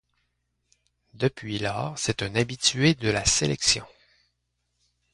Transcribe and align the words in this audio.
Depuis 1.13 1.59
lors, 1.59 1.93
c'est 1.95 2.23
un 2.23 2.33
habitué 2.33 2.95
de 2.95 3.11
la 3.11 3.23
sélection. 3.23 3.85